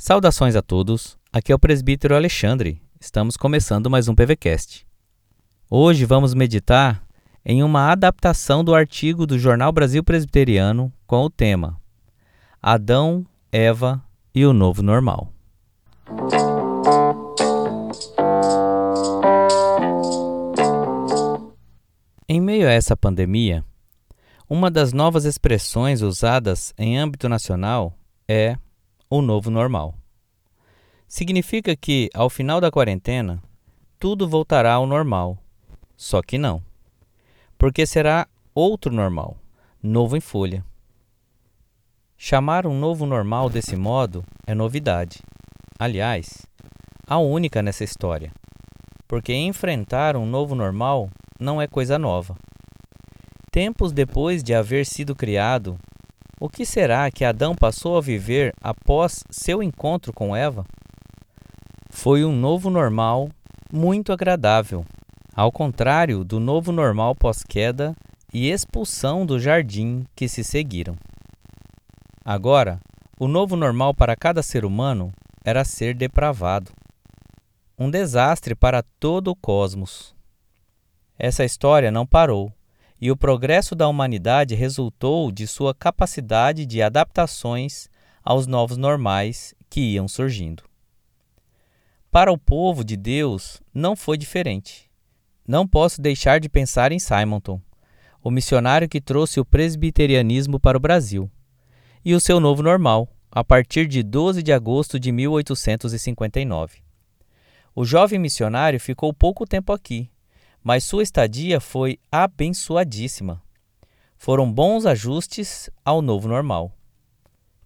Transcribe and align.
Saudações 0.00 0.54
a 0.54 0.62
todos, 0.62 1.18
aqui 1.32 1.50
é 1.50 1.54
o 1.56 1.58
presbítero 1.58 2.14
Alexandre. 2.14 2.80
Estamos 3.00 3.36
começando 3.36 3.90
mais 3.90 4.06
um 4.06 4.14
PVCast. 4.14 4.86
Hoje 5.68 6.04
vamos 6.04 6.34
meditar 6.34 7.02
em 7.44 7.64
uma 7.64 7.90
adaptação 7.90 8.62
do 8.62 8.76
artigo 8.76 9.26
do 9.26 9.36
Jornal 9.36 9.72
Brasil 9.72 10.04
Presbiteriano 10.04 10.92
com 11.04 11.24
o 11.24 11.28
tema 11.28 11.80
Adão, 12.62 13.26
Eva 13.50 14.00
e 14.32 14.46
o 14.46 14.52
Novo 14.52 14.84
Normal. 14.84 15.32
Em 22.28 22.40
meio 22.40 22.68
a 22.68 22.72
essa 22.72 22.96
pandemia, 22.96 23.64
uma 24.48 24.70
das 24.70 24.92
novas 24.92 25.24
expressões 25.24 26.02
usadas 26.02 26.72
em 26.78 26.96
âmbito 26.96 27.28
nacional 27.28 27.98
é 28.28 28.56
o 29.10 29.22
novo 29.22 29.50
normal. 29.50 29.94
Significa 31.06 31.74
que, 31.74 32.10
ao 32.12 32.28
final 32.28 32.60
da 32.60 32.70
quarentena, 32.70 33.42
tudo 33.98 34.28
voltará 34.28 34.74
ao 34.74 34.86
normal. 34.86 35.38
Só 35.96 36.22
que 36.22 36.36
não. 36.36 36.62
Porque 37.56 37.86
será 37.86 38.28
outro 38.54 38.92
normal, 38.92 39.36
novo 39.82 40.16
em 40.16 40.20
folha. 40.20 40.64
Chamar 42.16 42.66
um 42.66 42.78
novo 42.78 43.06
normal 43.06 43.48
desse 43.48 43.76
modo 43.76 44.24
é 44.46 44.54
novidade. 44.54 45.22
Aliás, 45.78 46.46
a 47.06 47.18
única 47.18 47.62
nessa 47.62 47.84
história. 47.84 48.32
Porque 49.06 49.32
enfrentar 49.32 50.16
um 50.16 50.26
novo 50.26 50.54
normal 50.54 51.08
não 51.40 51.62
é 51.62 51.66
coisa 51.66 51.98
nova. 51.98 52.36
Tempos 53.50 53.92
depois 53.92 54.42
de 54.42 54.54
haver 54.54 54.84
sido 54.84 55.16
criado, 55.16 55.78
o 56.40 56.48
que 56.48 56.64
será 56.64 57.10
que 57.10 57.24
Adão 57.24 57.54
passou 57.54 57.96
a 57.96 58.00
viver 58.00 58.52
após 58.60 59.24
seu 59.30 59.62
encontro 59.62 60.12
com 60.12 60.36
Eva? 60.36 60.64
Foi 61.90 62.24
um 62.24 62.34
novo 62.34 62.70
normal 62.70 63.28
muito 63.72 64.12
agradável, 64.12 64.84
ao 65.34 65.50
contrário 65.50 66.24
do 66.24 66.38
novo 66.38 66.70
normal 66.70 67.14
pós-queda 67.14 67.94
e 68.32 68.50
expulsão 68.50 69.26
do 69.26 69.40
jardim 69.40 70.04
que 70.14 70.28
se 70.28 70.44
seguiram. 70.44 70.96
Agora, 72.24 72.78
o 73.18 73.26
novo 73.26 73.56
normal 73.56 73.92
para 73.94 74.14
cada 74.14 74.42
ser 74.42 74.64
humano 74.64 75.12
era 75.44 75.64
ser 75.64 75.94
depravado. 75.94 76.70
Um 77.76 77.90
desastre 77.90 78.54
para 78.54 78.82
todo 79.00 79.28
o 79.28 79.36
cosmos. 79.36 80.14
Essa 81.18 81.44
história 81.44 81.90
não 81.90 82.06
parou 82.06 82.52
e 83.00 83.10
o 83.10 83.16
progresso 83.16 83.74
da 83.74 83.86
humanidade 83.86 84.54
resultou 84.54 85.30
de 85.30 85.46
sua 85.46 85.74
capacidade 85.74 86.66
de 86.66 86.82
adaptações 86.82 87.88
aos 88.24 88.46
novos 88.46 88.76
normais 88.76 89.54
que 89.70 89.80
iam 89.80 90.08
surgindo. 90.08 90.64
Para 92.10 92.32
o 92.32 92.38
povo 92.38 92.82
de 92.82 92.96
Deus 92.96 93.60
não 93.72 93.94
foi 93.94 94.16
diferente. 94.16 94.90
Não 95.46 95.66
posso 95.66 96.00
deixar 96.00 96.40
de 96.40 96.48
pensar 96.48 96.90
em 96.92 96.98
Simonton, 96.98 97.60
o 98.22 98.30
missionário 98.30 98.88
que 98.88 99.00
trouxe 99.00 99.38
o 99.38 99.44
presbiterianismo 99.44 100.58
para 100.58 100.76
o 100.76 100.80
Brasil, 100.80 101.30
e 102.04 102.14
o 102.14 102.20
seu 102.20 102.40
novo 102.40 102.62
normal, 102.62 103.08
a 103.30 103.44
partir 103.44 103.86
de 103.86 104.02
12 104.02 104.42
de 104.42 104.52
agosto 104.52 104.98
de 104.98 105.12
1859. 105.12 106.78
O 107.74 107.84
jovem 107.84 108.18
missionário 108.18 108.80
ficou 108.80 109.12
pouco 109.14 109.46
tempo 109.46 109.72
aqui, 109.72 110.10
mas 110.62 110.84
sua 110.84 111.02
estadia 111.02 111.60
foi 111.60 111.98
abençoadíssima. 112.10 113.42
Foram 114.16 114.52
bons 114.52 114.84
ajustes 114.84 115.70
ao 115.84 116.02
novo 116.02 116.28
normal. 116.28 116.72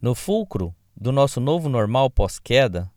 No 0.00 0.14
fulcro 0.14 0.74
do 0.96 1.12
nosso 1.12 1.40
novo 1.40 1.68
normal 1.68 2.10
pós-queda, 2.10 2.90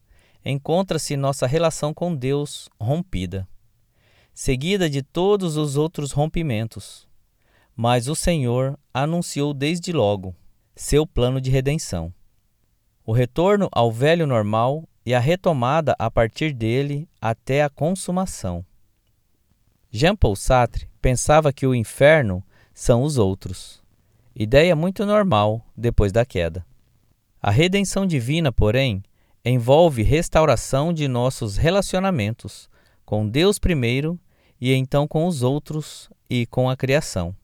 encontra-se 0.44 1.16
nossa 1.16 1.48
relação 1.48 1.94
com 1.94 2.16
Deus 2.16 2.68
rompida, 2.80 3.48
seguida 4.34 4.90
de 4.90 5.02
todos 5.02 5.56
os 5.56 5.78
outros 5.78 6.12
rompimentos. 6.12 7.08
Mas 7.76 8.08
o 8.08 8.16
Senhor 8.16 8.78
anunciou 8.94 9.54
desde 9.54 9.92
logo 9.92 10.36
seu 10.76 11.06
plano 11.06 11.40
de 11.40 11.50
redenção. 11.50 12.14
O 13.06 13.12
retorno 13.12 13.70
ao 13.72 13.92
velho 13.92 14.26
normal 14.26 14.88
e 15.06 15.14
a 15.14 15.20
retomada 15.20 15.96
a 16.00 16.10
partir 16.10 16.54
dele 16.54 17.08
até 17.22 17.64
a 17.64 17.70
consumação. 17.70 18.66
Jean-Paul 19.96 20.36
Sartre 20.36 20.90
pensava 21.00 21.54
que 21.54 21.68
o 21.68 21.76
inferno 21.76 22.44
são 22.74 23.04
os 23.04 23.20
outros. 23.20 23.80
Ideia 24.36 24.76
muito 24.76 25.06
normal 25.06 25.64
depois 25.78 26.12
da 26.12 26.26
queda. 26.26 26.66
A 27.40 27.52
redenção 27.52 28.04
divina, 28.04 28.52
porém, 28.52 29.04
envolve 29.46 30.02
restauração 30.02 30.92
de 30.92 31.08
nossos 31.08 31.58
relacionamentos 31.58 32.68
com 33.06 33.30
Deus 33.30 33.60
primeiro 33.60 34.20
e 34.60 34.74
então 34.74 35.08
com 35.08 35.28
os 35.28 35.44
outros 35.44 36.10
e 36.28 36.48
com 36.48 36.68
a 36.68 36.76
criação. 36.76 37.36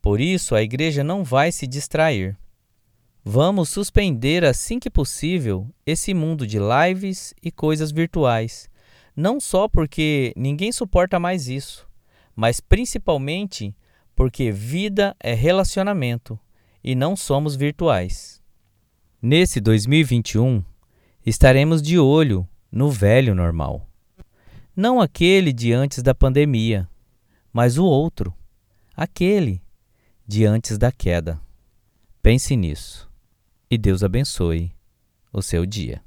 Por 0.00 0.18
isso, 0.18 0.54
a 0.54 0.62
igreja 0.62 1.04
não 1.04 1.22
vai 1.22 1.52
se 1.52 1.66
distrair. 1.66 2.38
Vamos 3.22 3.68
suspender 3.68 4.46
assim 4.46 4.78
que 4.78 4.88
possível 4.88 5.68
esse 5.84 6.14
mundo 6.14 6.46
de 6.46 6.58
lives 6.58 7.34
e 7.42 7.50
coisas 7.50 7.92
virtuais 7.92 8.66
não 9.16 9.40
só 9.40 9.66
porque 9.66 10.34
ninguém 10.36 10.70
suporta 10.70 11.18
mais 11.18 11.48
isso, 11.48 11.88
mas 12.34 12.60
principalmente 12.60 13.74
porque 14.14 14.52
vida 14.52 15.16
é 15.18 15.32
relacionamento 15.32 16.38
e 16.84 16.94
não 16.94 17.16
somos 17.16 17.56
virtuais. 17.56 18.42
Nesse 19.20 19.60
2021, 19.60 20.62
estaremos 21.24 21.80
de 21.80 21.98
olho 21.98 22.46
no 22.70 22.90
velho 22.90 23.34
normal. 23.34 23.88
Não 24.76 25.00
aquele 25.00 25.52
de 25.52 25.72
antes 25.72 26.02
da 26.02 26.14
pandemia, 26.14 26.86
mas 27.52 27.78
o 27.78 27.84
outro, 27.86 28.34
aquele 28.94 29.62
de 30.26 30.44
antes 30.44 30.76
da 30.76 30.92
queda. 30.92 31.40
Pense 32.22 32.54
nisso 32.54 33.10
e 33.70 33.78
Deus 33.78 34.02
abençoe 34.02 34.72
o 35.32 35.40
seu 35.40 35.64
dia. 35.64 36.02